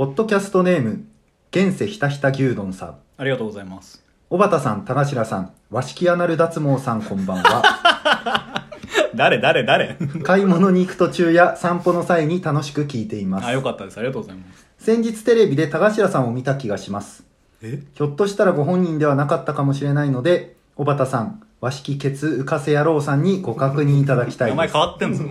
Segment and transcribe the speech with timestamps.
[0.00, 1.04] ポッドキャストネーム、
[1.50, 2.94] 現世ひたひた牛丼さん。
[3.18, 4.02] ありがとうございます。
[4.30, 8.64] 小畑さん、田頭さん、和式アナル脱毛さん、こんばんは。
[9.14, 9.98] 誰 誰誰？
[10.24, 13.52] 買い物に行く途中や散歩の際に楽しく聞いていますあ、。
[13.52, 13.98] よかったです。
[13.98, 14.64] ありがとうございます。
[14.78, 17.22] 先日テレビで田頭さんを見た気がします。
[17.60, 17.82] え？
[17.92, 24.80] ひょっとしたらご本人ではなかったかもしれないので、小畑さん、和式ケツ浮かせ野郎さんにご確認いただきたいです名前変。
[24.80, 25.24] わってんぞ。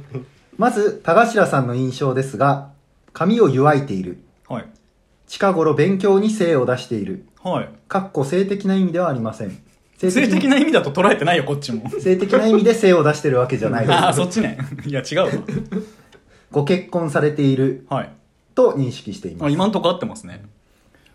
[0.56, 2.70] まず、田頭さんの印象ですが、
[3.18, 4.20] 髪を湯わいている。
[4.48, 4.66] はい。
[5.26, 7.26] 近頃勉強に精を出している。
[7.42, 7.68] はい。
[7.88, 9.60] かっこ性的な意味ではありません。
[9.96, 11.90] 性性的な意味だと捉えてないよ、こっちも。
[11.98, 14.14] 性的な意味で精を出してるわけじゃない ああ。
[14.14, 14.56] そっちね。
[14.86, 15.28] いや、違うわ。
[16.52, 18.10] ご結婚されているはい。
[18.54, 19.44] と認識しています。
[19.46, 20.44] あ今んとこ合ってますね。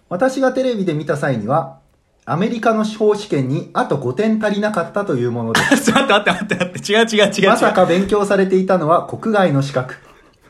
[0.10, 1.80] 私がテレビで見た際には、
[2.26, 5.86] アメリカの司法試験にあと5点足りなかったというものです。
[5.90, 7.18] ちょっと待って待って待って。
[7.18, 7.50] 違う違う違う違う。
[7.52, 9.96] まさか勉強されていたのは国外の資格。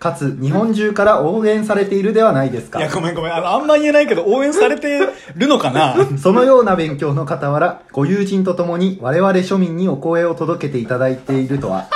[0.03, 2.89] かつ、日本中から応援されているではないですかいや、。
[2.91, 3.33] ごめんごめん。
[3.33, 4.99] あの、あんま言えないけど、応援されて
[5.37, 5.95] るのかな？
[6.19, 11.87] そのような勉強の傍ら、ご友人と共に我々庶民にお声を届けていただいているとは、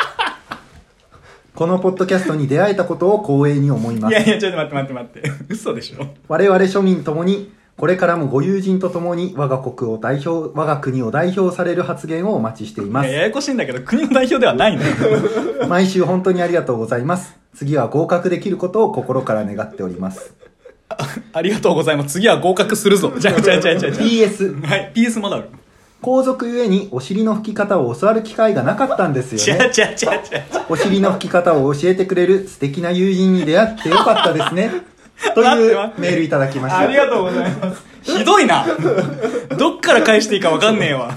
[1.53, 4.11] このポッドキャストに出会えたことを光栄に思います。
[4.11, 5.45] いやいや、ちょっと待って待って待って。
[5.49, 13.09] 嘘でしょ我々庶民ともに、これからもご友人と共に我が国を代表、我が国を代表される発言をお待ちしています。
[13.09, 14.89] いやややこしいんだけど、国の代表ではないのよ。
[15.69, 17.37] 毎週本当にありがとうございます。
[17.55, 20.33] 次は合格できることを心から願っております。
[21.33, 22.13] ありがとうございます。
[22.13, 23.13] 次は合格するぞ。
[23.15, 23.91] じゃあ、じゃあ、じゃあ、じゃあ。
[23.91, 25.43] PS、あはい、PS モダル。
[26.01, 29.71] 皇族ゆえにお尻の拭き方を教わる機会がなかったんですよね。
[30.69, 34.71] お尻の拭き方を教えてくれる素敵な友人に出会ってよかったですね。
[35.33, 36.79] というメールいただきました。
[36.79, 37.83] ありがとうございます。
[38.03, 38.65] ひどいな。
[39.57, 41.11] どっから返していいかわかんねえわ。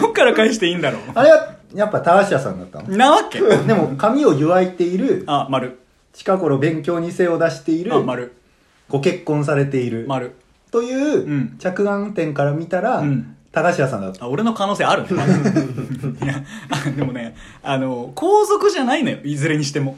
[0.00, 2.96] どっから返していいんだろあれは、やっぱ田橋さんだったのう。
[2.96, 3.40] なわけ？
[3.40, 5.78] でも、髪を湯わいている、あ、丸。
[6.12, 8.32] 近頃勉強に精を出しているあ、、丸。
[8.88, 10.32] ご結婚されている、丸。
[10.70, 14.26] という、ん着眼点から見たら、うん高橋さんだった。
[14.26, 15.08] あ、俺の可能性あるね。
[16.22, 19.16] いや、あでもね、あの、皇族じゃないのよ。
[19.24, 19.96] いずれにしても。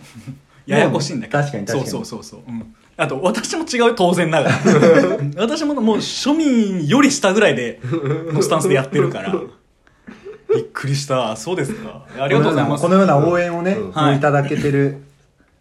[0.65, 1.41] ややこしいんだけど。
[1.41, 2.53] 確かに確かにそうそうそうそう。
[2.53, 2.75] うん。
[2.99, 4.59] あと、私も違うよ、当然ながら。
[5.39, 7.81] 私ももう庶民より下ぐらいで、
[8.33, 9.33] のスタンスでやってるから。
[10.53, 11.37] びっくりした。
[11.37, 12.05] そうですか。
[12.19, 12.83] ありがとうございます。
[12.83, 15.03] このような応援をね、うんはいいただけてる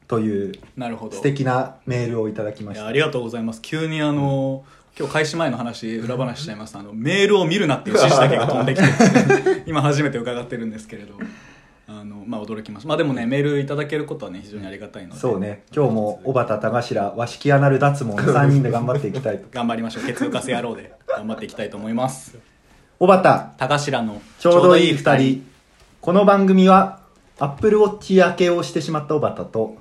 [0.08, 1.16] というなるほど。
[1.16, 2.88] 素敵なメールをいただきました。
[2.88, 4.64] ありがとうございます急にあの
[4.98, 11.14] 今日開始前の話裏話しちゃいますあのメールを見るなっていう指示だけが飛んできて今初めて伺ってるんですけれど
[11.90, 15.20] あのまあ驚きましたまあでもねメールいただけることはね非常にありがたいので。
[15.20, 19.48] そうね、今日も小畑田頭、和式アナル脱毛3 人で頑張っていきたいと。
[19.52, 20.03] 頑張りましょう。
[20.03, 20.92] 血浮かせ野郎で。
[21.08, 22.38] 頑張っていきたいと思います。
[23.00, 25.48] 小畑、高頭のちょうどいい二人。
[26.02, 27.00] この番組は、
[27.40, 29.78] アップルウォッチ焼けをしてしまった小畑と、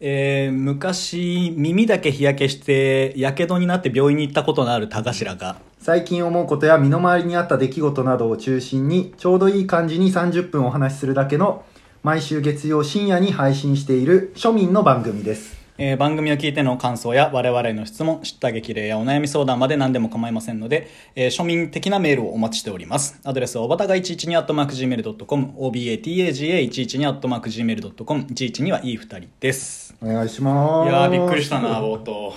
[0.00, 11.64] えー、昔耳だけ日焼けしてやけどになって病院に行ったことのある高頭が最近思うことや身の回りにあった出来事などを中心に、ちょうどいい感じに30分お話しするだけの、
[12.02, 15.57] 毎週月曜深夜に配信している庶民の番組です。
[15.80, 23.20] えー番組を聞いての感想や我々への質問、知った激励やお悩み相談まで何でも構いませんので、えー庶民的なメールをお待ちしております。
[23.22, 29.94] アドレスはおばたが112 at mark gmail.com、obataga112 at mark gmail.com、112はいい二人です。
[30.02, 30.90] お願いします。
[30.90, 32.34] いやーびっくりしたな、冒頭。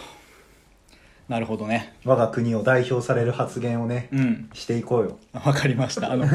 [1.28, 1.96] なるほどね。
[2.06, 4.50] 我が国を代表される発言をね、うん。
[4.54, 5.18] していこうよ。
[5.34, 6.12] わかりました。
[6.12, 6.28] あの、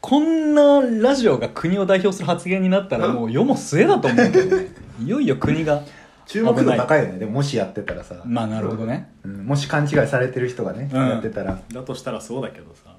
[0.00, 4.68] こんなラジオが国を代表する発言になったらもう世も末だと思うけどね。
[5.04, 5.82] いよいよ国が。
[6.26, 7.18] 注目度高いよね。
[7.18, 9.10] でももしやってたらさ、まあなるほどね。
[9.24, 11.60] うんもし勘違いされてる人がね、うんやってたら。
[11.72, 12.94] だとしたらそうだけどさ。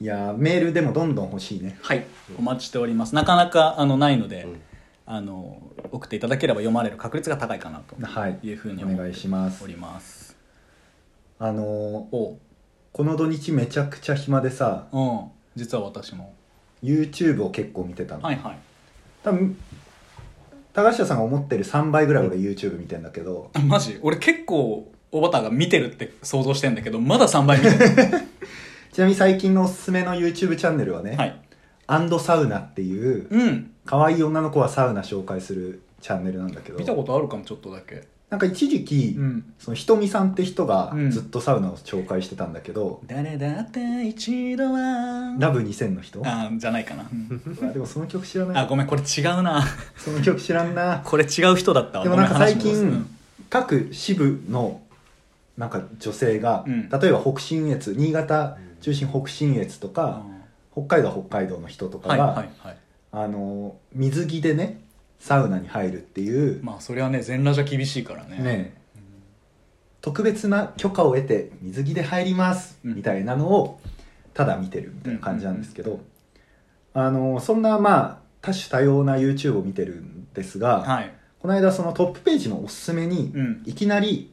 [0.00, 1.78] いやーメールでもどんどん欲しいね。
[1.82, 2.06] はい、
[2.38, 3.14] お待ちしております。
[3.14, 4.60] なかなかあのないので、うん
[5.10, 8.38] あの送っていただければ読まれる確率が高いかなとはい。
[8.42, 9.66] いうふうにお願い思ってしますお。
[9.66, 10.36] ります。
[11.38, 12.38] あのーお
[12.92, 15.20] この土日めちゃくちゃ暇でさ、うん、
[15.56, 16.34] 実は私も。
[16.82, 18.22] YouTube を結構見てたの。
[18.22, 18.58] はいはい。
[19.22, 19.56] 多分、
[20.78, 23.98] 高下さんが思ってる3倍ぐらい俺 YouTube 見てんだけど、あマジ？
[24.00, 27.78] 俺結構、おばたが見てるって想像してんだけど、まだ3倍見てる。
[28.92, 31.40] ちなみに最近のおすすめの YouTube チャンネルはね、はい。
[31.88, 33.70] アンドサウナっていう、うん。
[33.86, 38.06] 可愛い女の子はサウナ紹介するチャンネルなんだけど、見たことあるかも、ちょっとだけ。
[38.30, 39.54] なんか一時期、うん。
[39.58, 45.34] そのひとみさんって人がうんずっとサウナを紹介してたんだけど、誰だって一度は。
[45.38, 46.20] ラブ2000の人？
[46.26, 47.08] ああ、じゃないかな。
[47.72, 49.64] でもその曲知らないあ、ごめん、これ違うな。
[49.96, 52.04] その曲知らんなこれ違う人だったわ。
[52.04, 53.06] でもなんか最近
[53.48, 54.82] 各支部の
[55.56, 60.22] なんか女性が、うん例えば北信越新潟中心北信越とか、
[60.72, 62.76] 北海道は北海道の人とかが、はいはいはい。
[63.10, 64.82] あの水着でね
[65.18, 68.38] サウナに入るっていう、まあそれはね全裸じゃ厳しいからね。
[68.38, 68.74] ね。
[70.00, 72.94] 特別な許可を得て水着で入りますうん。
[72.94, 73.80] みたいなのを
[74.32, 76.00] ただ見てるみたいな感じなんですけど、
[76.94, 81.12] あのそんなまあ多種多様な YouTube を見てるんですが、はい。
[81.40, 83.62] この間そのトップページのおすすめに、うん。
[83.66, 84.32] いきなり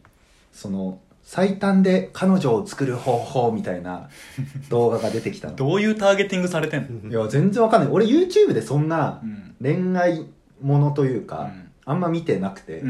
[0.53, 4.09] その最短で彼女を作る方法みたいな
[4.69, 5.55] 動画が出てきたの。
[5.55, 7.09] どういうターゲティングされてんの？
[7.09, 7.89] いや全然わかんない。
[7.91, 9.55] 俺 YouTube でそんなうん。
[9.59, 10.25] 恋愛
[10.61, 11.71] ものというか、うん。
[11.87, 12.83] あんま見てなくて、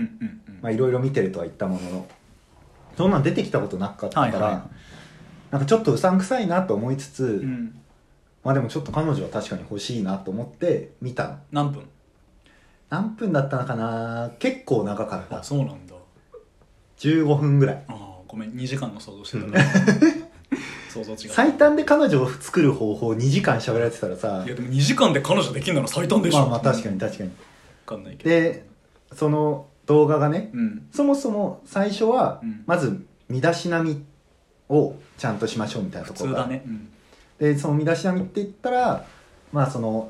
[0.64, 2.08] いろいろ見てるとは言ったものの
[2.98, 4.70] そんなん出てきたことなかったから、はいは
[5.52, 7.76] なんかちょっとうさんくさいなと思いつつ、いうん。
[8.44, 11.38] まあでもちょっと彼女は確かに欲しいなと思って見たの。
[11.52, 11.84] 何分？
[12.90, 14.32] 何分だったのかな？
[14.40, 15.40] 結構長かった。
[15.40, 15.96] あそうなんだ。
[17.00, 17.84] 15分ぐらい。
[17.88, 18.52] ああごめん。
[18.52, 19.60] 2時間の想像してた
[20.90, 21.18] 想像違う。
[21.30, 26.40] 最短で彼女を作る方法2時間喋られてたらさいやでも2時間で彼女できるなら最短でしょ。
[26.40, 27.30] まあまあ確かに確かに。
[27.30, 27.38] 分
[27.86, 28.30] かんないけど。
[28.30, 28.66] で
[29.14, 30.88] その動画がねうん。
[30.92, 32.64] そもそも最初はうん。
[32.66, 34.04] まず身だしなみ
[34.70, 36.48] をちゃんとしましょうみたいなと普ころが。
[36.48, 36.64] ね。
[36.66, 36.90] うん。
[37.40, 39.06] でその身だしなみって言ったら
[39.52, 40.10] まあその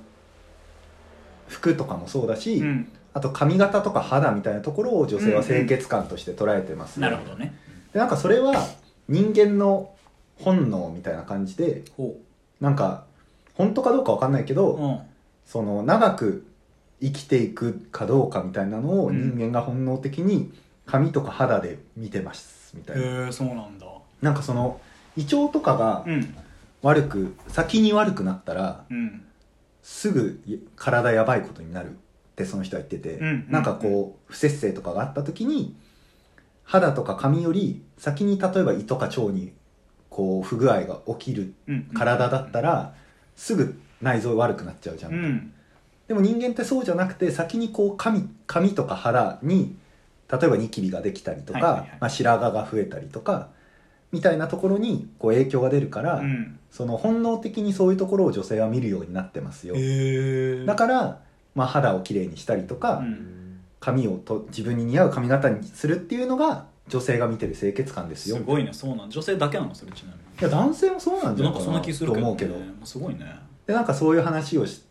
[1.47, 2.87] 服とかもそうだし、うん。
[3.13, 7.55] あと髪型とか肌みたいなところを女性は清潔感として捉えてます、なるほどね。
[7.93, 8.53] でなんかそれは
[9.07, 9.93] 人間の
[10.37, 12.17] 本能みたいな感じでほ
[12.59, 13.05] なんか
[13.53, 14.99] 本当かどうかわかんないけど、ううん。
[15.45, 16.45] その長く
[17.01, 20.51] 生きていくかどうかみたいなのをうん人間が本能的に
[20.85, 23.85] 髪とか肌で見てますみたいな、へえそうなんだ。
[24.21, 24.79] なんかその
[25.17, 26.35] 胃腸とかがうん。
[26.81, 29.21] 悪く先に悪くなったらうん。
[29.81, 30.39] すぐ
[30.75, 31.93] 体やばいことになるっ
[32.35, 35.75] てその人は言ってて、うんなんかこう不摂生とかがあった時に
[36.63, 39.53] 肌とか髪より先に例えば胃とか腸に
[40.09, 41.83] こう不具合が起きるうん。
[41.93, 42.93] 体だったら
[43.35, 45.53] すぐ内臓悪くなっちゃうじゃん、うん
[46.07, 49.75] でも人間ってそうじゃなくて先にこう髪髪とか肌に
[50.31, 51.97] 例えばニキビができたりとか、はいはいはい。
[52.01, 53.49] まあ、白髪が増えたりとか
[54.11, 56.59] みたいなところにこう影響が出るから、うん。
[56.71, 59.75] その本能的にそういうところを女性は見るようになってますよ、
[60.65, 61.21] だから、
[61.55, 63.61] まあ、肌をきれいにしたりとか、うん。
[63.79, 68.37] 髪をと自分に似合う髪型にするっていうのが女性が見てる清潔感ですよ。
[68.37, 68.73] すごいね。
[68.73, 69.09] そうなん。
[69.09, 69.75] 女性だけなの？
[69.75, 70.19] それちなみに。
[70.39, 72.55] いや男性もそうなんじゃなかそんななんいかなと思うけど。
[72.83, 73.25] すごいね。
[73.67, 74.83] でなんかそういう話をし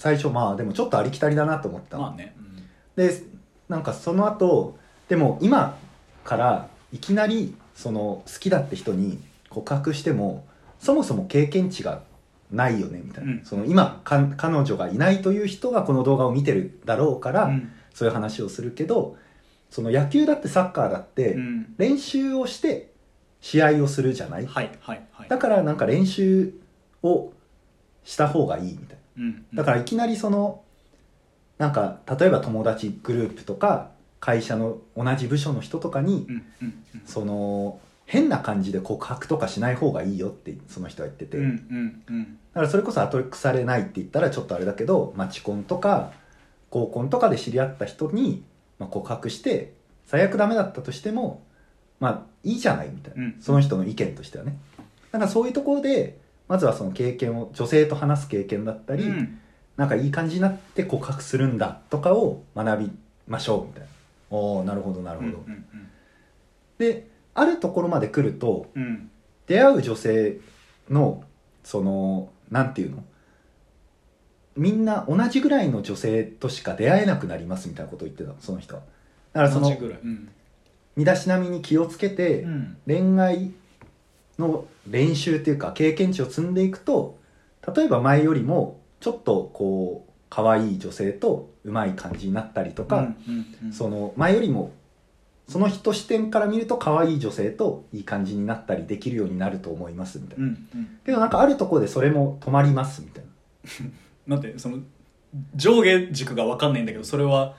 [0.00, 2.04] 最初まあでもちょっとありきたりだなと思ったの。
[2.04, 2.62] まあね、うん
[2.96, 3.22] で
[3.68, 5.78] なんかその後でも今
[6.24, 10.46] からいきなりその好きだって人に告白しても
[10.78, 12.00] そもそも経験値が
[12.50, 13.44] ないよねみたいな、うん。
[13.44, 17.70] その今か彼女がいないという人がこの動画を見てるだろうから、うん。
[17.94, 19.16] そういう話をするけど
[19.68, 21.74] その野球だってサッカーだってうん。
[21.76, 22.90] 練習をして
[23.42, 25.28] 試合をするじゃない、はいはいはい。
[25.28, 26.54] だからなんか練習
[27.02, 27.32] を
[28.10, 29.24] した方がいいみたいな。
[29.24, 29.46] うん。
[29.54, 30.62] だからいきなりその
[31.58, 37.02] なんか例えば友達グループとか会社の同じ部署の人とかにうんうんうん。
[37.06, 42.24] その変な感じで告白とかしない方がいいよってその人は言ってて、うんうんうん。
[42.52, 46.10] だからそれこそ後腐れないって言ったらちょっとあれだけどマチコンとか
[46.70, 48.42] 合コンとかで知り合った人に、
[48.80, 49.74] まあ、告白して
[50.06, 51.44] 最悪ダメだったとしても
[52.00, 53.36] まあいいじゃないみたいな、うん。
[53.40, 54.58] その人の意見としてはね。
[55.12, 56.19] だからそういうところで
[56.50, 59.38] まずはその経験を女性と話す経験だったり、うん。
[59.76, 62.90] なんかいい感じになって告白するんだとかを学び
[63.28, 63.88] ましょうみたいな。
[64.30, 65.88] おおなるほどなるほど、うんうん
[66.76, 69.10] であるところまで来るとうんうん。
[69.46, 70.38] 出会う女性
[70.90, 71.22] の
[71.62, 73.04] そのなんていうの？
[74.56, 78.82] みんな同じぐらいの女性としか出会えなくなりますみたいなことを言ってたのその人は。
[79.32, 80.00] だからその同じぐらい。
[80.02, 80.28] うん。
[80.96, 82.76] 身だしなみに気をつけて、うん。
[82.86, 83.52] 恋愛
[84.40, 87.18] の練習っていうか経験値を積んでいくと
[87.74, 93.08] 例えば前よりもちょっとこう可愛い女性とうまい感じになったりとか、
[93.72, 94.72] その前よりも
[95.48, 100.98] その人視点から見ると可愛い女性といい感じになったりできるようになると思いますみたいな、うんうん。
[101.04, 103.24] けどなんかあるところでそれも止まりますみたい
[104.28, 104.36] な。
[104.36, 104.78] なんてその
[105.56, 107.56] 上下軸が分かんないんだけどそれは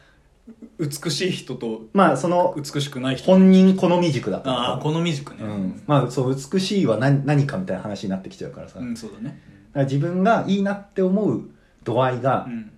[0.77, 3.25] 美しい人とまあその美しくない人。
[3.25, 5.43] 本人好み軸だったああ好み軸ね。
[5.43, 9.25] うん、まあそう美しいは何何かみたいな話になってきちゃうからさ、うんそうだね。
[9.29, 9.39] だか
[9.79, 11.43] ら自分がいいなって思う
[11.84, 12.72] 度合いがうん。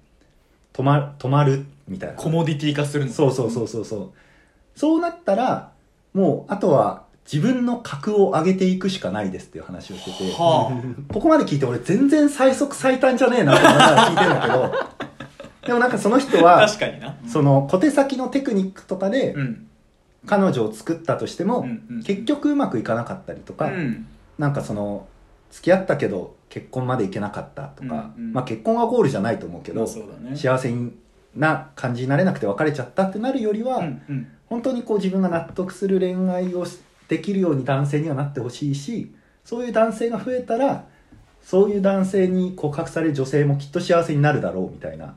[0.74, 2.16] 止ま止まるみたいな。
[2.16, 4.12] コモディティ化するそうそうそうそうそう。
[4.76, 5.72] そうなったら
[6.14, 14.93] もうあとは自分の格を上げていくしかないですっていう話をしてて、はここまで聞いて俺全然最速最短じゃねえなって聞いてるんだけど
[15.66, 17.18] でもなんかその人あは確かにな。
[17.28, 19.68] その小手先のテクニックとかでうん。
[20.26, 24.08] 彼女を作ったとしても、うんうん結局うまくいかなかったりとか、うん。
[24.38, 25.08] なんかその
[25.52, 30.36] 付き合ったけど結婚までいけなかったとか、うんうんまあ結婚がゴールじゃないと思うけど、まあそうだね。
[30.36, 30.94] 幸せに
[31.36, 34.28] な感じになれなくて別れちゃったってなるよりは、うんうん。
[34.48, 40.86] 本当にこう自分が納得する恋愛をしできるように男性にはなってほしいしそういう男性が増えたら
[41.42, 45.14] そういう男性に告白される女性もきっと幸せになるだろうみたいなうん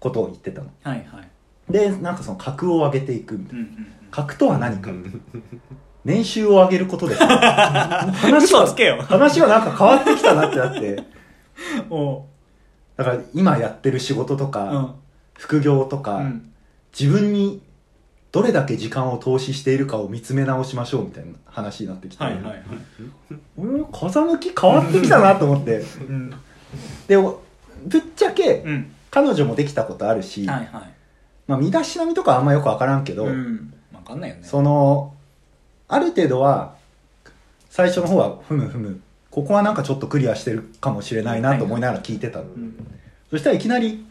[0.00, 0.70] ことを言ってたの。
[0.82, 1.72] はいはい。
[1.72, 3.60] でなんかその格を上げていくみたいな。
[3.60, 4.90] うんうん格とは何か。
[6.04, 7.16] 年収を上げることで。
[7.16, 9.02] す話は嘘つけよ。
[9.02, 10.94] 話はなんか変わってきたなってなって。
[10.94, 11.02] うん
[11.90, 12.18] お。
[12.20, 12.22] う
[12.96, 14.94] だから今やってる仕事とか、うん。
[15.34, 16.52] 副業とか、うん。
[16.98, 17.60] 自分に
[18.32, 22.62] どれだけ時間を投資しているかを見つめ直しましょうみたいな話になってきて、はいはいはい。
[23.58, 25.84] うん風向き変わってきたなと思って。
[26.08, 26.32] うん。
[27.08, 27.42] でお
[27.84, 30.92] ぶっちゃけうん彼女もできたことあるし、はいはい。
[31.46, 33.72] まあ、身だしなみとかはあんまよく分からんけど、うん。
[33.90, 34.42] 分かんないよね。
[34.44, 35.14] その
[35.88, 36.74] ある程度は
[37.70, 42.76] 最初の方はふむふむここはなんかちょっとクリアしてるかもしれないなと思いながら聞いてたの、うん。
[43.30, 44.04] そしたらいきなり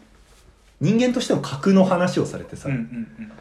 [0.82, 3.32] 人間としての格の話をされてさ、うんうん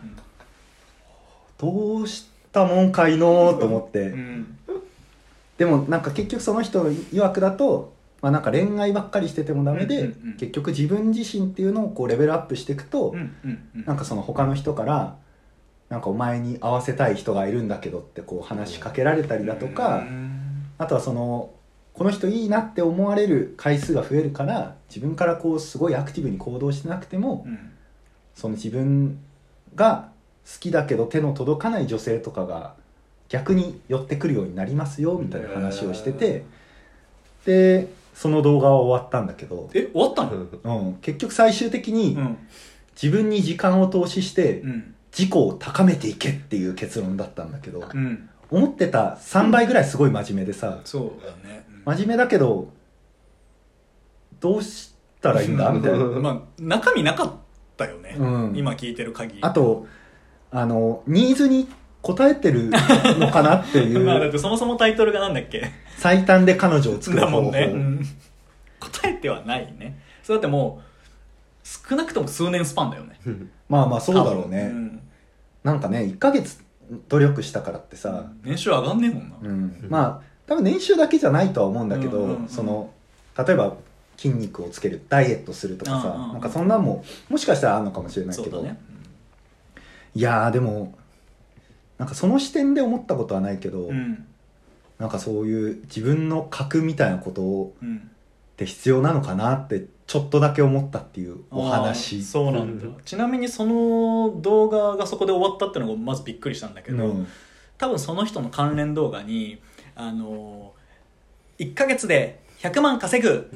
[1.57, 4.83] どうしたもんかいのと思って、うんうん。
[5.57, 7.94] でもなんか結局その人曰くだと、
[8.25, 13.85] まあ、なんか恋愛ばっかりしててもダメで、うんうんうん結局自分自身っていうのをこうレベルアップしていくと、うんうんうん。
[13.85, 15.19] なんかその他の人から
[15.91, 20.65] なんかお前に会わせたい人がいるんだけどってこう話しかけられたりだとか、うん。
[20.79, 21.51] あとはその
[21.93, 27.73] この人いいなって思われる回数が増えるから自分からこうすごいアクティブに行動してなくても、うん。
[28.35, 29.19] その自分
[29.75, 30.09] が
[30.51, 32.75] 好きだけど手の届かない女性とかが
[33.29, 36.45] 逆に寄ってくるようになりますよみたいな話をしてて
[37.45, 40.79] でその動画は終わったんだけど、え終わったの？
[40.87, 42.39] うん、結局最終的にうん。
[43.01, 44.95] 自分に時間を投資してうん。
[45.17, 47.85] 自己を高めていけっていう結論だったんだけど。
[47.93, 48.31] うん。
[48.51, 50.81] 思ってた3倍ぐらいすごい真面目でさ。
[50.85, 51.67] そうだね。
[51.85, 52.69] 真面目だけど
[54.41, 55.71] どうしたらいいんだ？
[55.73, 55.99] みたいな。
[56.05, 57.33] まあ中身なかっ
[57.77, 58.17] たよね。
[58.19, 58.53] うん。
[58.57, 59.39] 今聞いてる限り。
[59.43, 59.87] あと
[60.53, 61.69] あのニーズに
[62.07, 65.71] 応えてるのかなってい まあだっうてそもそもタイトルがなんだっけ？
[65.97, 67.37] 最短で彼女を作る方法。
[67.39, 68.07] だもんね、うん。
[68.81, 69.99] 答えてはないね。
[70.23, 73.19] それだってもう少なくとも数年スパンだよね。
[73.69, 75.01] まあまあそうだろう多ね、分
[75.63, 76.59] なんかね1ヶ月
[77.09, 79.87] 努力したからってうんさ、年収上がんねえもんな、うん。
[79.89, 82.49] まあ多分年収だけじゃないとは思うんだけど、うんうんうん。
[82.49, 82.91] その
[83.39, 83.75] 例えば
[84.19, 86.33] 筋肉をつけるダイエットするとかさ、うんうんうん。
[86.35, 88.79] なんかそんなんももしかしたらあるのかもしれないけど、そうだね。
[90.15, 90.95] いやーでも
[91.99, 94.27] なんかその視点で思ったことはないけど、うん。
[94.99, 98.11] なんかそういう自分の格みたいなことをうん。
[98.55, 102.23] って必要なのかなってちょっとだけ思ったっていうお話。
[102.23, 102.87] そうなんだ。
[103.05, 107.27] ちなみにその動画がそこで終わったっていうのがまずびっくりしたんだけど、うん。
[107.79, 109.61] 多分その人の関連動画に
[109.97, 110.73] あの
[111.59, 113.51] 1ヶ月で100万稼ぐ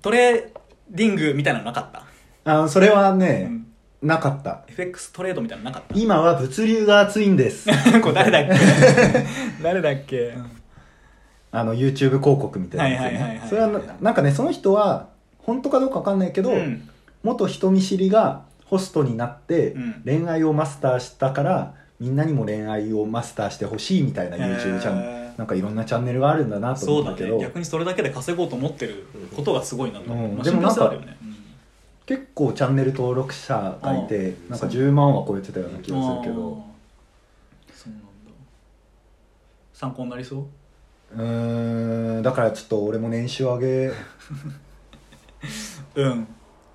[0.00, 0.48] トレー
[0.90, 1.92] ディングみたいなのなかっ
[2.44, 3.66] た、あそれはうね、ん、
[4.02, 4.64] なかった。
[4.68, 7.66] FX トレードみたいなのなかっ今は物流が熱いんです。
[7.66, 8.56] た これ誰だっけ？
[9.62, 10.34] 誰だっけ、
[11.52, 16.88] あの YouTube 広告みたいなそれはななんかねその人は本当かどうか分かんないけど、うん。
[17.22, 20.02] 元人見知りがホストになってうん。
[20.04, 25.22] 恋愛をマスターしたからみんなにも恋愛をマスターしてほしいみたいな YouTube チャンネル。
[25.38, 27.42] なんかいろんなチャンネルがあるんだなと思ったけど、ね。
[27.44, 30.36] 逆にそれだけで稼ごうと思ってることがすごいなと思う、うん。
[30.36, 31.16] まあでもなんかね
[32.12, 36.62] 結構チャンネル登録者がいてあなんか10万は超えてたような気うんがするけど。
[37.74, 38.06] そうなんだ。
[39.72, 40.44] 参考になりそう？
[41.16, 43.90] うーんだからちょっと俺も年収上げ。
[45.96, 46.26] うん。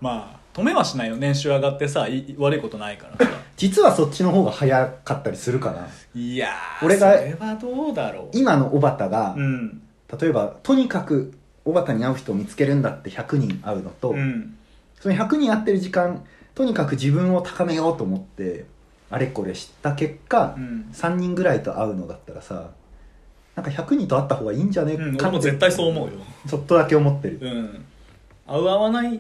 [0.02, 1.18] まあ止めはしないよ。
[1.18, 3.32] 年収上がってさい悪いことないからさ。
[3.58, 5.88] 実はそっちの方が早かったりするかな。
[6.20, 8.30] いやー俺がそれはどうだろう。
[8.34, 9.82] 今の小畑が、うん。
[10.20, 11.32] 例えばとにかく
[11.64, 14.57] 小畑に会う人を見つけるんだって100人会うのと、うん
[15.00, 16.26] その100人会ってる時間
[16.56, 18.66] とにかく自分を高めようと思って
[19.10, 20.90] あれこれ知った結果、うん。
[20.92, 22.72] 3人ぐらいと会うのだったらさ
[23.56, 24.94] なんか100人と会った方がいいんじゃね？
[24.94, 26.14] えうん、かって俺も絶対そう思うよ。
[26.48, 27.86] ちょっとだけ思ってる、うん。
[28.46, 29.20] 合う合わない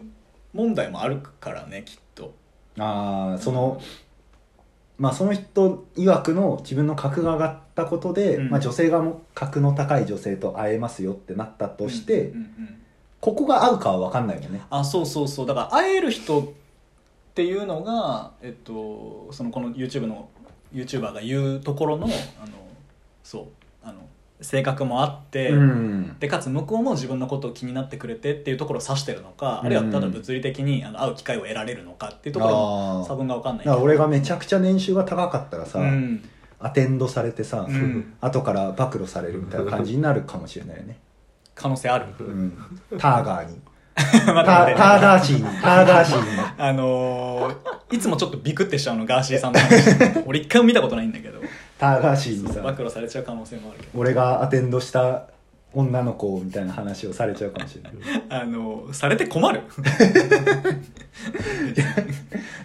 [0.53, 2.35] 問題もあるからねきっと。
[2.77, 3.81] ああその、
[4.99, 8.49] まあその人曰くの自分の格が上がったことで、うん。
[8.49, 12.77] まあ、女性側も格の高い女性と会えますよってなったとして、うんうんうん
[13.19, 14.61] ここが合うかは分かんないよね。
[14.69, 15.47] あそうそうそう。
[15.47, 16.45] だから会える人っ
[17.33, 20.29] ていうのがえっとそのこの YouTube の
[20.73, 22.09] YouTuber が言うところのあ
[22.45, 22.53] の
[23.23, 23.45] そう
[23.83, 24.01] あの
[24.39, 26.15] 性格もあって、うん。
[26.19, 29.65] でかつ向こうも自分のことを気になってくれてっていうところを指してるのか、うん。
[29.65, 32.57] あるいはただ物理的にあの会う機会を得られるのかっていうところあ
[32.99, 33.69] もー差分が分かんない。
[33.69, 36.23] 俺がめちゃくちゃ年収が高かったらさ、うん。
[36.59, 38.13] アテンドされてさ、うん。
[38.21, 40.97] 後から暴露されるみたいな感じになるかもしれないよね、
[41.57, 42.57] 可能性あるうん、
[42.97, 43.59] ターガーに。
[43.97, 44.75] タ待って待って。
[44.75, 45.43] ターガーシーに。
[45.59, 46.25] ターガーシーに。
[46.57, 50.21] あのー、いつもちょっとビクってしちゃうのガーシーさんの話。
[50.27, 51.39] 俺一回も見たことないんだけど。
[51.79, 53.99] ターガーシーに暴さ露されちゃう可能性もあるけど。
[53.99, 55.23] 俺がアテンドした
[55.73, 57.93] 女の子みたいな話をされちゃうかもしれない。
[58.29, 59.61] あのー、されて困る。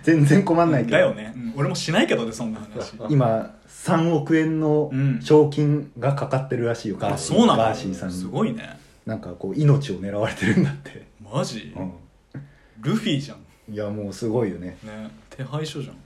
[0.02, 0.96] 全然困んないけど。
[0.98, 1.54] だよね、うん。
[1.56, 2.92] 俺もしないけどねそんな話。
[3.08, 5.20] 今3億円のうん。
[5.22, 7.36] 賞金がかかってるらしいよ、ガーあシー。
[7.36, 7.62] そうなの？
[7.62, 8.14] ガーシーさんに。
[8.14, 11.92] すごいねなんかこう命を狙われてるんだって、マジ、うん、
[12.80, 13.38] ルフィじゃん。
[13.72, 14.76] いやもうすごいよね。
[14.82, 15.96] ね手配書じゃん。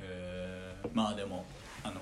[0.00, 1.44] えー、まあでも
[1.82, 1.94] あの、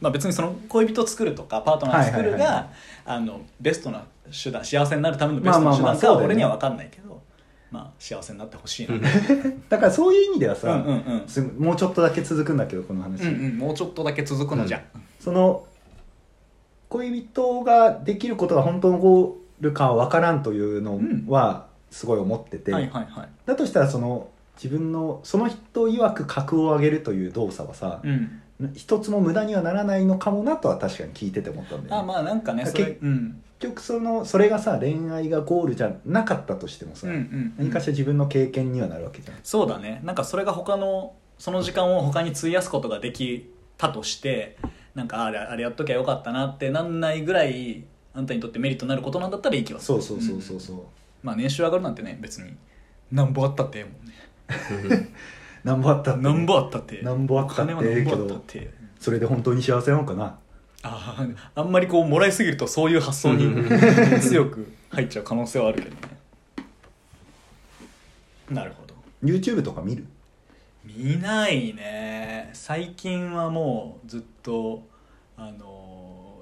[0.00, 2.70] まあ、別にその恋人作るとかパートナー作るはいはいはいが
[3.04, 6.22] あのベストな手段幸せになるためのベストな手まあまあまあ段かそうだよね。
[6.22, 7.22] は俺には分かんないけど
[7.70, 8.98] まあ幸せになってほしいな。
[9.68, 11.28] だからそういう意味ではさ、うんうんうん。
[11.28, 14.82] すもうちょっとだけ続くんだけどこの話、うんうんもうちょっとだけ続くのじゃ、
[15.20, 15.66] その
[16.88, 23.28] 恋人ができることが本当のゴールかは分からんというのはすごい思ってて、はいはいはい。
[23.46, 28.42] だとしたらその自分のその人曰く格を上げるという動作はさ、うん。
[28.74, 33.42] 一つも無駄にはならないのかもなとは確かに聞いてて思ったんだよ、ね、あまあなんかねそけれうん。
[33.58, 37.54] 結局そのそれがさ恋愛がゴールじゃなかったとしてもさ、うんうん。
[37.58, 39.36] 何かしら自分の経験にはなるわけじゃん。
[39.42, 40.00] そうだね。
[40.04, 44.56] なんかそれが他のその時間を他に費やすことができたとして
[44.96, 47.84] なんかあれあれやっときゃよかったなってなんないぐらい
[48.14, 50.00] あんたにとってメリットになることなんだったらいい気はする。
[50.00, 50.78] そうそうそうそうそう、
[51.22, 52.56] まあ年収上がるなんてね別に。
[53.12, 55.10] なんぼあったってええもんね。
[55.62, 60.38] なんぼあったってね、なんぼあったってなんぼあったって金はなんぼあけどったってそれで本当に幸せなのかな？
[60.82, 63.68] あーあんまりこうもらいすぎるとそういう発想に
[64.20, 66.00] 強く入っちゃう可能性はあるけどね。
[68.50, 68.94] なるほど。
[69.22, 70.06] YouTube とか見る？
[70.84, 72.50] 見ないね。
[72.52, 74.86] 最近はもうずっと
[75.36, 76.38] あの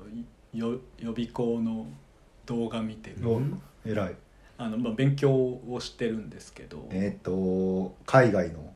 [0.53, 1.87] いよ予備校の
[2.45, 3.17] 動画見てる。
[3.27, 3.41] お
[3.87, 4.15] 偉い。
[4.59, 6.87] あの、まあ、勉強をしてるんですけど。
[6.91, 8.73] えっ、と海外の。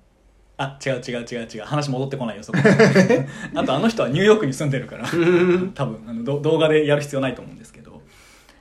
[0.57, 1.63] あ違う違う違う違う。
[1.63, 2.59] 話戻ってこないよそこ。
[3.55, 5.07] あとあの人はニューヨークに住んでるから。
[5.75, 8.01] 多分あのど動画でやる必要ないと思うんですけど。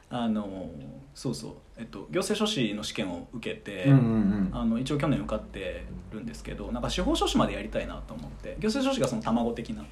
[0.10, 0.69] あの
[1.15, 4.49] そうそう、えっと、行政書士の試験を受けて、うんうんうん。
[4.51, 8.58] あの一応去年受かってるんですけどなんか司法書士までやりたいなと思って。
[8.60, 9.88] 行政書士がその卵的なうん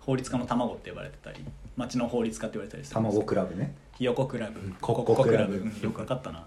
[0.00, 1.44] 法律家の卵って呼ばれてたり
[1.76, 3.74] 町の法律家って言われたりするんです卵クラブね。
[3.96, 4.74] ひよこクラブ。
[4.80, 5.56] コココクラブ。
[5.56, 6.46] よく分かったな。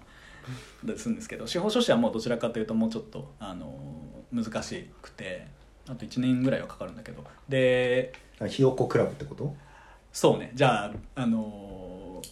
[0.84, 3.74] でするんですけど司法書士はもうどちらかというともうちょっとあの
[4.32, 5.46] 難しくて
[5.88, 7.24] あと1年ぐらいはかかるんだけど。
[7.48, 8.12] で
[8.48, 9.54] ひよこクラブってこと？
[10.12, 10.52] そうね。
[10.54, 12.22] じゃああの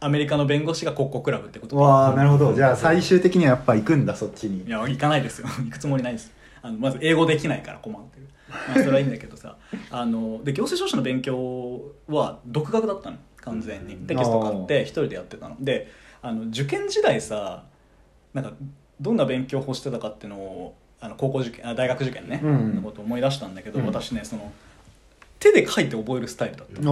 [0.00, 1.76] アメリカの弁護士がコッコクラブってこと。
[1.76, 2.54] でわあなるほど。
[2.54, 4.64] じゃあ最終的にはやっぱ行くんだそっちに。
[4.64, 5.48] いや行かないですよ。
[5.64, 6.32] 行くつもりないです。
[6.60, 8.28] あのまず英語できないから困ってる、
[8.68, 9.56] まあ、それはいいんだけどさ。
[9.90, 13.96] あので行政書士の勉強は独学だったの完全に。
[13.96, 15.56] テキスト買って一人でやってたの。
[15.60, 17.64] であの受験時代さ
[18.34, 18.52] なんか
[19.00, 24.52] どんな勉強法してたかっていうのをあの高校受験あ大学受験ね、うんのことを思い出したんだけど、うん私ねその
[25.40, 26.90] 手で書いて覚えるスタイルだっただか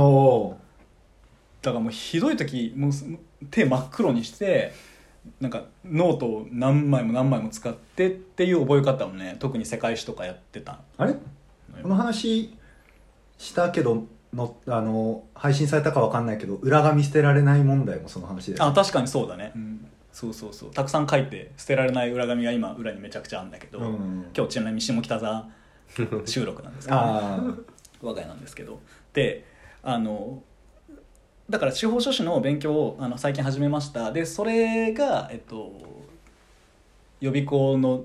[1.64, 2.90] らもうひどい時もう
[3.50, 4.72] 手真っ黒にして
[5.40, 11.12] なんかノートを何枚も何枚も使ってっていう覚え方をね特に世界史とかやってたあれ？
[11.12, 11.18] の
[11.82, 12.56] この話
[13.38, 19.52] したけどのあの配信されたかわかんないけど裏紙捨てられない問題もその話であ確かにそうだね、
[20.12, 20.70] そうそうそう。
[20.70, 24.26] たくさん書いて捨てられない裏紙が今裏にめちゃくちゃあるんだけど、うん。
[24.36, 25.48] 今日ちなみに下北沢
[26.26, 27.40] 収録なんですけど、あ
[28.02, 28.80] 我が家なんですけど。
[29.12, 29.44] で
[29.82, 30.42] あの
[31.48, 34.12] だから司法書士の勉強をあの最近始めました。
[34.12, 35.72] でそれが、えっと、
[37.20, 38.04] 予備校の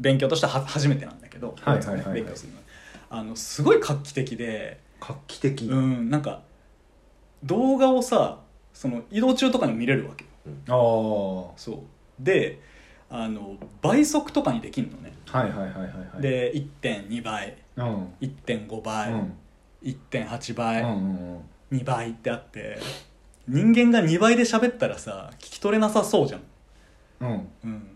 [0.00, 2.14] 勉強としては初めてなんだけど、はいはいはいはい。
[2.14, 2.61] 勉強するの
[3.14, 6.40] あのすごい画期的で、あ画期的、うん、なんか
[7.44, 8.40] 動画をさ
[8.72, 10.30] その移動中とかにも見れるわけよ。
[10.68, 11.76] ああはそう。
[12.18, 12.58] で
[13.10, 16.22] あの倍速とかにできるのね、いはいはいはいはい。
[16.22, 18.14] で1.2倍うん。
[18.22, 19.32] 1.5倍、うん。
[19.82, 20.86] 1.8う倍、ん
[21.70, 21.78] うん。
[21.78, 22.78] 2倍ってあって
[23.46, 26.40] 人間が2倍で喋ったらさ聞き取れなさそうじゃん、
[27.20, 27.48] うん。
[27.64, 27.91] うん、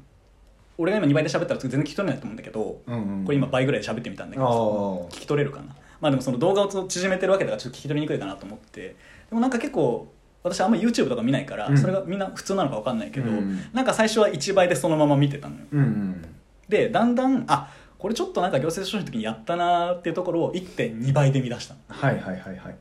[0.79, 3.25] 俺が今2倍で喋ったら全然聞き取れないと思うんだけど、うんうん。
[3.25, 5.75] これ今倍ぐらいで喋ってみたんだけあど聞き取れるかな。
[6.01, 8.81] まあでもその動画を縮めてるわけだからちょっと聞き取りにくいかなと思って。
[8.81, 8.97] で
[9.33, 10.13] もなんか結構
[10.43, 11.79] 私あんま YouTube とか見ないから、うん。
[11.79, 15.57] それがみんな普通なのか分かんないけど、うんなんか最初は1倍でそのまま見てたの。
[15.57, 16.25] ようんうん。
[16.69, 21.81] でだんだんあこれちょっとなんか行政書士の時にやったなーっていうところを1.2倍で見出したの。
[21.89, 22.77] はいはいはいはい。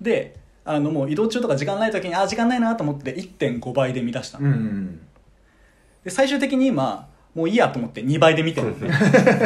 [0.00, 5.00] であのもう移動中とか時間ない時にあ時間ないなと思って1.5倍で見出したの、うんうん
[6.04, 8.86] で最終的に今もういいやと思って2倍で見てるの。
[8.86, 8.94] ね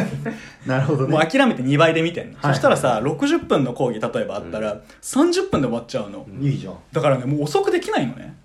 [0.67, 1.13] なるほどね。
[1.13, 6.75] もう諦めて2倍で見てんの、はいそしたらさ60分の講義例えばあったら30分で終わっちゃうの、いいじゃん。
[6.93, 8.37] だからねもう遅くできないのね。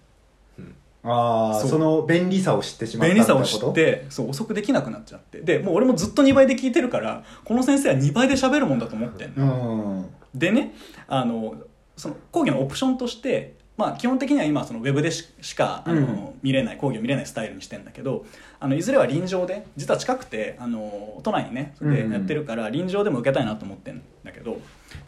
[1.06, 5.41] ああその便利さを知ってしまった便利さを知ってそう遅くできなくなっちゃって。
[5.41, 10.39] でもう俺もずっと2倍で聞いてるからこの先生は2倍で喋るもんだと思ってんの、うん。
[10.39, 10.73] でね
[11.08, 11.56] あの
[11.97, 16.30] その講義のオプションとして、まあ、基本的には今そのウェブでししかあの、うん。
[16.41, 18.26] 見れない講義を見れないスタイルにしてんだけど
[18.60, 22.12] あのいずれは臨場で実は近くてあの都内にねでうんうん。
[22.13, 24.60] やってるから臨場でも受けたいなと思ってんだけど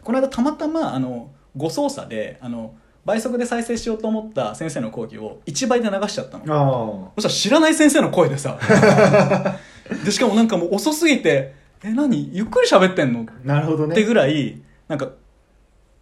[0.04, 7.12] この間たまたまあの誤操作であの倍速で再生しようと思った先生の講義を1倍で流しちゃったの。
[7.16, 8.58] あそしたら知らない先生の声でさ
[10.04, 12.30] でしかもなんかもう遅すぎて「え何？
[12.32, 13.92] ゆっくり喋ってんの?」あなるほどね。
[13.92, 15.10] ってぐらいなんか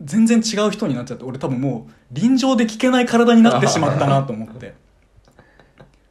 [0.00, 4.74] 全然違う人になっちゃって俺多分もう臨場で聞けない体になってしまったなと思って。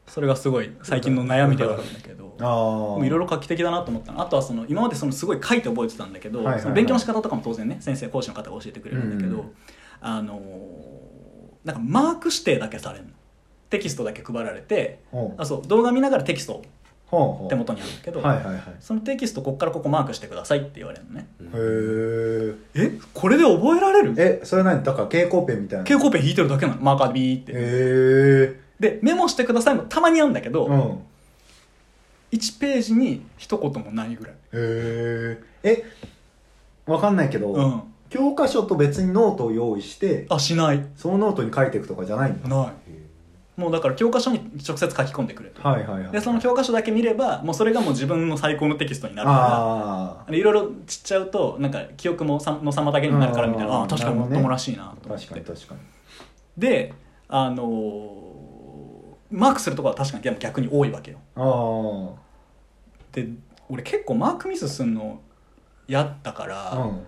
[0.08, 4.22] それがすごい最近の悩みではあるんだけどいろいろ画期的だなと思ったの。
[4.22, 9.52] あとはその今までそのすごい書いて覚えてたんだけど、その勉強の仕方とかも当然ね先生講師の方が教えてくれるんだけど、うん
[10.02, 10.43] あのー
[11.63, 13.12] なんかマーク指定だけされるの。
[13.69, 15.00] テキストだけ配られて
[15.38, 16.62] あそう動画見ながらテキスト
[17.49, 18.63] 手元にあるんだけど、はいはいはい。
[18.80, 21.28] そのテキストここからここマークしてくださいって言われるのね。
[22.76, 24.13] へええこれで覚えられる？
[24.17, 24.84] えそれ何？
[24.84, 25.84] だから蛍光ペンみたいな。
[25.86, 26.82] 蛍光ペン引いてるだけなの。
[26.82, 30.99] マーカーでビーって、へえでメモしてくださいもたまにあるんだけど、うん。
[32.32, 34.34] 1ページに一言もないぐらい。
[34.34, 35.86] へええ
[36.86, 37.82] わかんないけど、うん。
[38.10, 40.86] 教科書と別にノートを用意してあしない。
[40.95, 42.47] そのノートに書いていくとかじゃないんだ。
[42.47, 42.67] ない
[43.55, 46.11] もうだから教科書に直接書き込んでくれと、はいはいはい。
[46.11, 53.73] でその教科書だけ見ればもうそれがもう自分の最高のテキストになるかあらいろいろちっちゃうとなんか記憶もさの妨げになるからみたいな。
[53.75, 53.81] うん。
[53.81, 55.81] ああ確かにもっともらしいなとあ思って、確かに確かに。
[56.57, 56.93] で
[57.29, 58.33] あのー
[59.31, 61.17] マークするところは確かに逆に多いわけよ。
[61.35, 62.11] あ
[63.11, 63.27] で
[63.69, 65.21] 俺結構マークミスすんの
[65.87, 67.03] 嫌だから、あうん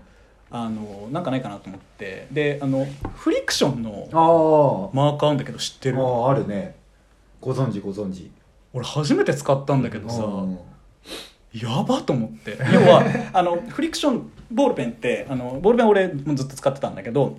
[0.51, 2.27] あのなんかないかなと思って。
[2.31, 4.10] であのフリクションの
[4.93, 5.17] マー。
[5.17, 5.97] カーあるんだけど知ってる？
[5.97, 6.75] あーあるね。
[7.41, 8.31] ご存知ご存知。
[8.73, 10.60] 俺初めて使ったんだけどさ、うん。
[11.53, 12.58] やばと思って。
[12.73, 13.03] 要は
[13.34, 17.38] あのフリクションボールペンってあのボールペン俺もずっと使ってたんだけど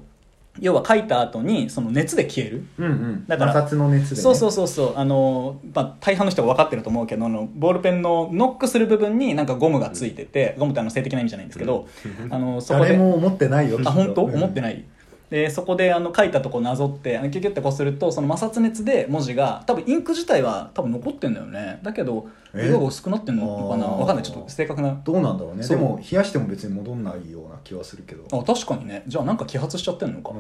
[0.61, 2.67] 要は書いた後にその熱で消える。
[2.79, 3.27] うんうん。
[3.27, 4.97] だから摩擦の熱で、ね、そうそうそうそう。
[4.97, 11.89] あの、まあ、大半の人が分かってると思うけどあのボールペンのノックする部分になんかゴムがついてて、ゴムってあの性的な意味じゃないんですけど、
[12.31, 14.85] あのそこで誰も思ってないよあ本当、思っていない
[15.31, 21.81] でそこであの書いたとこなぞってあのキュキュってこうするとその摩擦熱で文字が多分インク自体は多分残ってんだよね。
[21.83, 22.69] だけどえ？
[22.69, 23.89] 色が薄くなってんのかな？
[23.89, 24.25] 分かんない。
[24.25, 25.01] ちょっと正確な。
[25.05, 25.67] どうなんだろうね。
[25.67, 28.25] でも冷やしても別に戻んないような気はするけど。
[28.39, 29.03] あ確かにね。
[29.09, 30.31] じゃあなんか揮発しちゃってんのか。
[30.31, 30.39] うん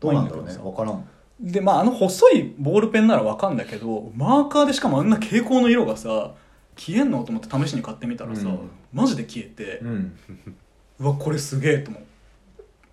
[0.00, 0.52] どうなんだろうね。
[0.52, 1.08] 分からん。
[1.40, 6.34] でまああの細いボールペンなら分かんだけどマーカーでしかもあんな蛍光の色がさ
[6.76, 7.24] 消えんの？
[7.24, 8.70] と思って試しに買ってみたらさ、うん。
[8.92, 10.16] マジで消えて、うん。
[11.00, 12.02] うわこれすげえと思っ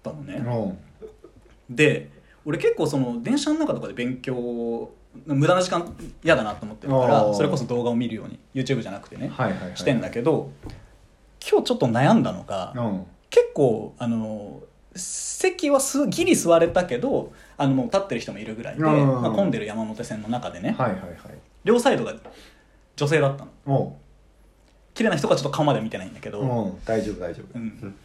[0.06, 1.76] たのね、うん。
[1.76, 2.12] で
[2.46, 4.91] 俺結構その電車の中とかで勉強
[5.26, 9.78] 無駄な時間嫌だなと思ってるからそれこそ動画を見るように YouTube じゃなくてね、はいはいはい。
[9.78, 10.52] してんだけど
[11.50, 13.06] 今日ちょっと悩んだのが、うん。
[13.30, 14.62] 結構あの
[14.96, 19.22] 席はすギリ座れたけどあのもう立ってる人もいるぐらいで、うん。
[19.22, 21.15] まあ、混んでる山手線の中でね、はいはいはい。
[21.63, 22.13] 両サイドが
[22.96, 23.98] 女性だったの。
[24.94, 26.86] 綺麗な人がちょっと顔まで見てないんだけど、うん。
[26.86, 27.60] 大丈夫大丈夫。
[27.60, 27.96] うん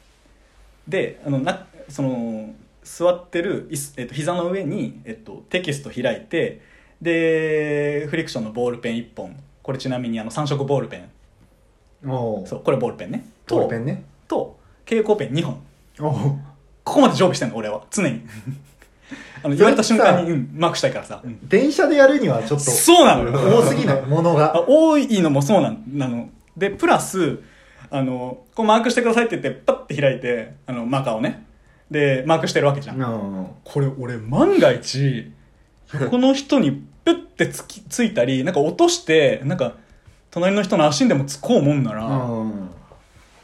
[0.90, 6.60] であのなその座ってる椅子、えっと、膝の上に、えっと、テキスト開いて
[7.00, 9.36] でフリクションのボールペン1本。
[9.62, 11.10] これちなみにあの3色ボールペン。
[12.02, 13.26] そうこれボールペンね。
[13.46, 14.04] とボールペンね。
[14.26, 15.62] と蛍光ペン2本。
[16.82, 17.84] ここまで常備してんの俺は。
[17.90, 18.22] 常に。
[19.42, 21.48] あの言われた瞬間に、うん、マークしたいからさ、うん。
[21.48, 23.58] 電車でやるにはちょっとそうなのよ。
[23.58, 26.28] 多すぎないもの あが多いのもそうなんなの。
[26.56, 27.38] でプラス
[27.90, 31.46] あのこうマークしてくださいって言ってパッて開いてあのマーカーをね。
[31.90, 35.32] でマークしてるわけじゃん、うんこれ俺万が一
[36.00, 39.74] 横の人にプッてつきついたりなんか落としてなんか
[40.30, 42.70] 隣の人の足にでもつこうもんなら、うん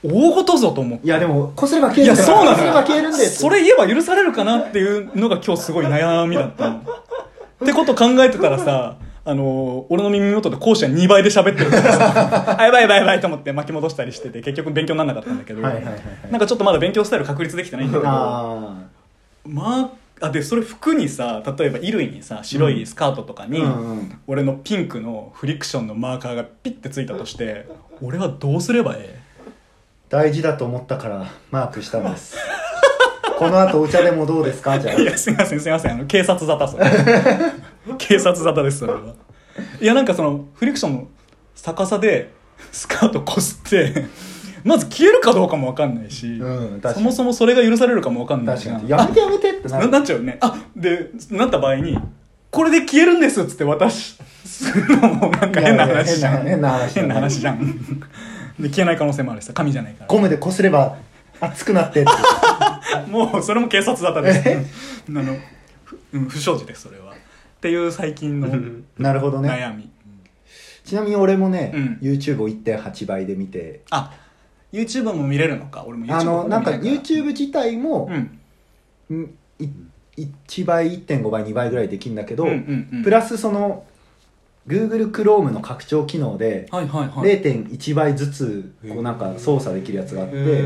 [0.02, 1.06] 大事ぞと思って。
[1.06, 3.30] いやでもこすれば消いえるんだよやそうなのこすれば消えるんだよ。
[3.30, 6.76] それ言えば許されるかなっていうのが今日すごい悩みだったの。
[6.76, 12.56] ってこと考えてたらさあの俺の耳元で講師は2倍で喋ってるからさ。
[12.60, 15.92] あやばいやばいやばいと思って巻き戻したりしてて結局勉強にならなかったんだけど、はいはいはい。
[15.94, 18.74] はいなんかちょっとまだ勉強スタイル確立できてないんだけどあ
[19.44, 24.18] まああでそれ服にさ例えば衣類にさ白いスカートとかに、うんうん。
[24.28, 27.66] 俺のピンクのフリクションのマーカーがピッてついたとして
[28.00, 29.26] 俺はどうすればええ？
[30.08, 32.36] 大事だと思ったからマークしたんです。
[33.38, 34.78] この後お茶でもどうですか？
[34.78, 34.94] じゃあ。
[34.94, 35.92] いやすいませんすいません。
[35.92, 36.84] あの警察沙汰それ
[37.98, 39.00] 警察沙汰ですそれは。
[39.80, 41.08] いやなんかそのフリクションの
[41.54, 42.32] 逆さで
[42.72, 44.06] スカートこすって
[44.64, 49.86] まず消えるかどうかも分かんないし、うんそもそもそれが許されるかも分かんないしやめてやめてってなる。
[49.86, 50.38] ななっちゃうよね。
[50.40, 51.98] あでなった場合に
[52.50, 56.46] これで消えるんですっつって渡しするのもなんか変な話じゃん。
[56.46, 58.00] 変な話変な話じゃん。
[58.58, 60.06] で消えない可能性もあるしさ紙じゃないから。
[60.08, 60.96] ゴムで擦れば
[61.40, 62.10] 熱くなってって。
[63.10, 64.48] もうそれも警察沙汰です。
[65.10, 65.36] あの
[65.84, 67.05] ふうん不祥事ですそれは
[67.66, 68.48] っていう最近の
[68.98, 69.48] なるほどね。
[69.48, 69.90] 悩み。
[70.84, 71.98] ちなみに俺もね、うん。
[72.00, 73.82] YouTube を1.8倍で見て。
[73.90, 74.12] あ
[74.72, 75.84] YouTube も見れるのか？
[75.84, 78.08] 俺も YouTube あのなんか YouTube 自体も
[79.10, 79.16] う、ん。
[79.16, 79.68] んい
[80.16, 83.02] 1倍1.5倍2倍ぐらいできるんだけど、うんうんうん。
[83.02, 83.84] プラスその
[84.68, 87.40] Google Chrome の拡張機能ではいはいはい。
[87.40, 90.62] 0.1倍ずつこうなんか操作できるやつがあって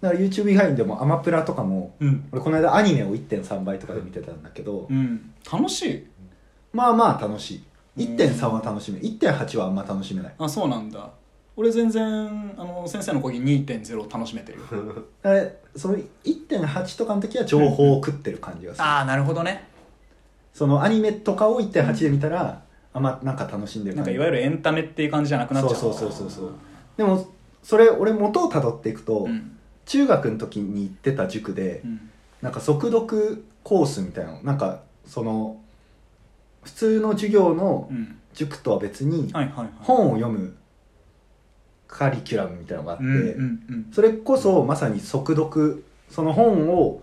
[0.00, 2.28] だから YouTube 以外にでもアマプラとかもうん。
[2.32, 5.32] 俺この間アニメを1.3倍とかで見てたんだけど、うん。
[5.50, 6.06] 楽しい
[6.72, 7.64] まあまあ楽しい。
[7.96, 10.34] 1.3は楽しめ1.8はあんま楽しめない。
[10.38, 11.10] あそうなんだ。
[11.56, 14.64] 俺全然あの先生の講義2.0楽しめてるよ。
[15.22, 19.68] あれその1.8とかの時は情報を食ってる感じがする、ああなるほどね。
[20.54, 25.76] そのアニメとかを1.8で見たらあんまなんか楽しんでるなんかいわゆるエンタメっていう感じじゃなくなっちゃう。
[25.76, 26.50] そうそうそうそうそう。
[26.96, 27.26] でも
[27.62, 29.56] それ俺元をたどっていくと、うん。
[29.86, 32.10] 中学の時に行ってた塾で、うん。
[32.42, 35.59] なんか速読コースみたいなのなんかその
[36.62, 38.16] 普通の授業のうん。
[38.32, 39.68] 塾とは別にはいはいはい。
[39.80, 40.54] 本を読む
[41.88, 43.90] カリキュラムみたいなのがあって、うんうんうん。
[43.92, 45.84] それこそまさに速読。
[46.08, 47.02] その本を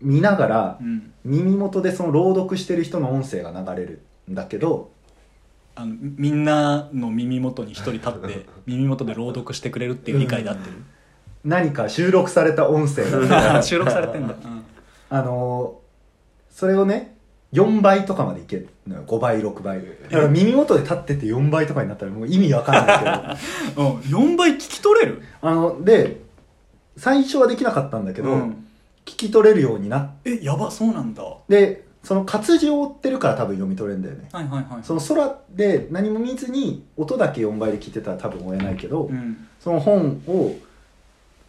[0.00, 1.12] 見ながらうん。
[1.26, 4.92] 耳元でその朗読してる人の音声が流れるんだけど
[5.74, 10.76] あのみんなの耳元に一人立って 耳元で朗読してくれるっていう理解で合ってる、
[11.44, 14.62] 何か収録された音声が 収録されてんだ、うん。
[15.10, 15.86] あのー
[16.48, 17.15] それをね
[17.52, 19.04] 4倍とかまでいけるのよ。
[19.06, 19.80] 5倍6倍。
[20.10, 22.98] だから耳元で立ってて4倍とかになったらもう意味わかんない
[23.74, 23.86] けど。
[23.90, 25.22] うん、4倍聞き取れる？
[25.40, 26.20] あので
[26.96, 28.66] 最初はできなかったんだけど、うん。
[29.04, 31.22] 聞き取れるようになっえやばそうなんだ。
[31.22, 34.28] はてその活字を追ってるから多分読み取れるんだよね。
[34.32, 34.84] いはいはい。
[34.84, 39.46] その空で何も見ずに音だけ4倍で聞いてたら多分追えないけど、うん。
[39.60, 40.56] その本を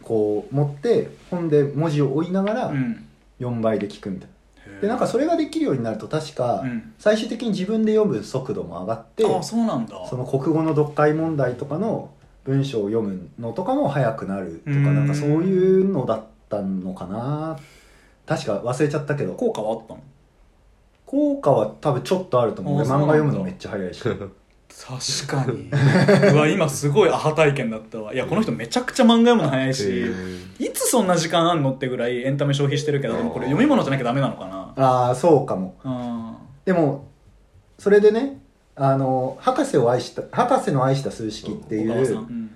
[0.02, 3.04] こう持って本で文字を追いながらうん。
[3.40, 4.34] 4倍で聞くみたいな
[4.80, 6.92] でなんかそれができるようになると確かうん。
[6.98, 10.06] 最終的に自分で読む速度も上がってあそうなんだ。
[10.08, 12.10] その国語の読解問題とかの
[12.44, 14.94] 文章を読むのとかも早くなるとかうん。
[14.94, 17.58] なんかそういうのだったのかな。
[18.26, 19.34] 確か忘れちゃったけど。
[19.34, 20.00] 効果はあったの？
[21.06, 22.80] 効果は多分ちょっとあると思う。
[22.80, 24.02] 漫画読むのめっちゃ早いし。
[24.02, 25.70] 確かに。
[26.32, 28.12] うわ今すごいアハ体験だったわ。
[28.14, 30.04] いやこの人めちゃくちゃ漫画読むの早いし
[30.58, 35.76] いつそんな時間あんのってぐらいエンタメ消費してるけどでもこれ読み物じゃなきゃダメなのかなああそうかも。
[35.84, 37.08] あでも
[37.78, 38.40] それでね
[38.76, 42.50] あの博士を愛した博士の愛した数式っていう、うん。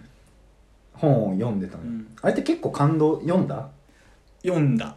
[0.94, 2.06] 本を読んでたのよ、うん。
[2.22, 3.68] あれって結構感動読んだ？
[4.44, 4.94] 読んだ。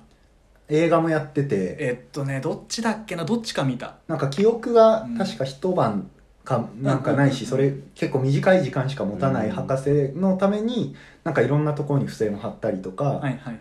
[0.70, 1.78] 映画もやってて。
[1.80, 3.26] えっとねどっちだっけな？
[3.26, 3.96] どっちか見た。
[4.08, 6.12] なんか記憶が確か一晩
[6.44, 7.48] かなんかないしうん。
[7.48, 13.60] それ結構短い時間しか持たない博士のためになんかいろんなところに付箋を貼ったりとか、はいはいはい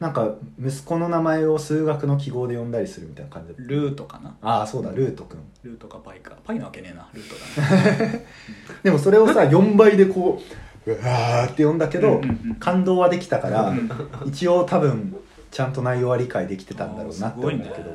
[0.00, 3.62] なんか息子の名前を数学の記号で呼んだりするみたいな感じだった。
[3.72, 4.36] ルートかな？
[4.42, 4.90] ああそうだ。
[4.90, 5.38] ルートくん。
[5.62, 7.08] ルートかパイかパイなわけねえな。
[7.12, 8.26] ルートだね
[8.82, 10.42] でもそれをさ4倍でこ
[10.86, 12.54] ううわーって読んだけど、うんうんうん。
[12.56, 13.90] 感動はできたから、うん
[14.26, 15.16] 一応多分
[15.50, 17.90] ちゃんと内容は理解できてたんだろうなって思うんだけど、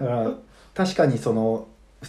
[0.00, 0.30] だから
[0.74, 1.68] 確かにその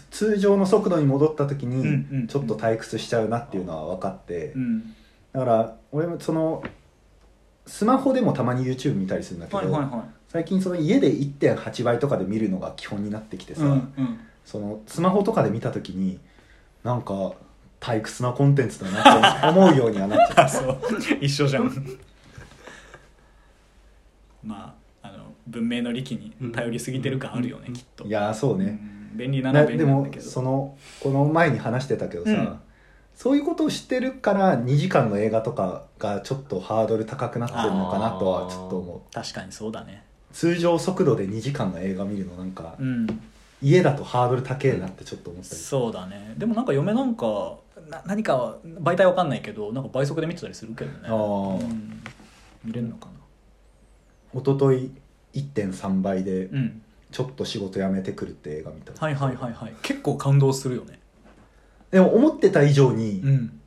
[0.09, 4.95] 通常の速度に戻った時うんうんにちょっと退屈しちゃうなっていうのは分かって、うん。
[5.33, 6.63] だから俺もその
[7.65, 14.19] スマホでもたまに YouTube 見たりするんだけど、はいはいは最近その家で1.8倍とかで見るのが基本になってきてさ、いうんうん。
[14.45, 16.19] そのスマホとかで見た時に
[16.83, 17.33] なんか
[17.81, 20.79] 退屈なコンテンツだなって思うようにはなっちゃあ そう。
[21.19, 21.99] 一緒じゃん。
[24.43, 28.05] まああの文明の利器に頼りすぎてる感あるよね、きっと。
[28.05, 28.79] ういやーそうね、
[29.11, 29.17] うん。
[29.17, 30.25] 便利な便利なんだけど。
[30.25, 32.59] そのこの前に話してたけどさ、うん
[33.15, 39.13] そういうことを知ってるから2時間の映画とかがちょっとハードル高くなってるのかなとはちょっと思う。
[39.13, 40.03] 確かにそうだね。
[40.33, 43.07] 通常速度で2時間の映画見るのなんかうん。
[43.61, 46.33] 家だとハードル高えなってちょっと思ったりそうだね。
[46.37, 47.57] でもなんか嫁なんか
[47.89, 50.97] な何かは媒体わかんないけどなんか倍速で見てたりするけどね。
[51.03, 51.61] あー。
[51.61, 52.01] うん。
[52.63, 53.07] 見れるのか
[54.33, 54.91] 一昨日
[55.33, 56.81] 1.3倍でなうん。
[57.11, 59.73] ちょっと仕事辞めてくるって映画見た、はいはいはいはい。
[59.81, 61.00] 結構感動するよね
[61.91, 63.61] でも思ってた以上にうん。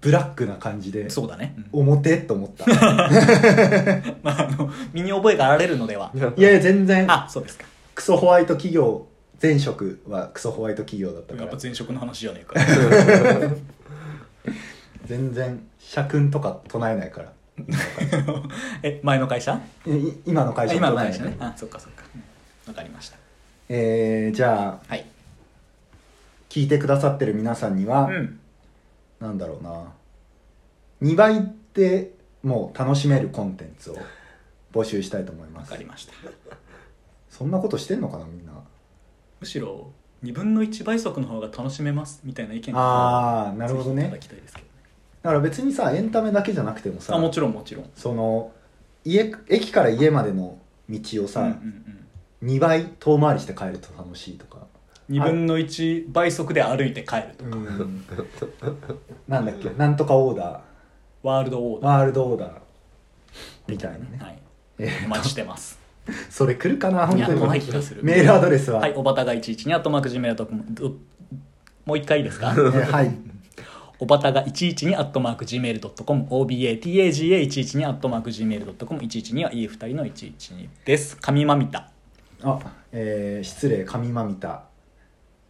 [0.00, 2.64] ブラックな感じでそうだね、表と思った。
[4.22, 6.10] まああの身に覚えがあられるのでは。
[6.14, 7.04] いやいや全然。
[7.10, 7.66] あそうですか。
[7.94, 9.06] クソホワイト企業
[9.42, 11.42] 前職はクソホワイト企業だったから。
[11.42, 12.54] やっぱ前職の話じゃねえか。
[15.04, 17.32] 全然社訓とか唱えないから。
[18.82, 19.60] え前の会社？
[19.86, 19.90] い
[20.24, 21.36] 今の会社あ今の会社ね。
[21.38, 22.04] あそっかそっか。
[22.14, 22.72] うん。
[22.72, 23.18] わかりました。
[23.68, 25.04] えー、じゃあはい
[26.50, 28.40] 聞いてくださってる皆さんには、うん。
[29.20, 29.92] なんだろうな。
[31.02, 33.96] 2倍でもう楽しめるコンテンツを
[34.72, 35.70] 募集したいと思います。
[35.70, 36.12] わかりました。
[37.30, 38.52] そんなことしてんのかなみんな。
[39.40, 39.92] むしろ
[40.24, 44.02] 2分の1倍速の方が楽しめますみたいな意見あーなるほどね。
[44.02, 44.20] ね。
[45.22, 47.90] だから別にさエンタメだけじゃなくてもさあもちろんもちろん。
[47.94, 48.52] その
[49.04, 50.58] 家駅から家までの
[50.88, 51.52] 道をさ、うんうん
[52.42, 52.56] うん。
[52.56, 54.66] 2倍遠回りして帰ると楽しいとか
[55.10, 58.04] 2分の1倍速で歩いて帰るとか、うん。
[59.28, 59.70] なんだっけ？
[59.70, 60.60] なんとかオーダ
[61.22, 61.92] ワールドオーダー。
[61.96, 62.52] ワールドオーダー
[63.66, 64.06] みたいなね。
[64.18, 64.38] ー、はい、
[64.78, 65.78] えーお待ちしてます。
[66.30, 67.06] それ来るかな？
[67.06, 67.38] 本当に。
[67.38, 68.02] いや来ない気がする。
[68.04, 70.94] メールアドレスは、はいおばたが112あとマーク Gmail.com ど
[71.84, 72.52] もう一回いいですか？
[72.52, 73.14] えーはい。
[73.98, 81.16] おばたが112アットマーク Gmail.com OBATAGA112 アットマーク Gmail.com 112はいい二人の112です。
[81.18, 81.90] 神まみた。
[82.42, 82.58] あ
[82.92, 83.84] えー、失礼。
[83.84, 84.69] 神まみた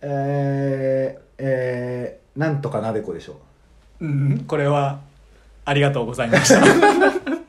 [0.02, 3.36] えー、えー、なんとかなでこでしょ
[4.00, 4.06] う。
[4.06, 5.00] んこれは
[5.64, 7.39] ありがとうございました。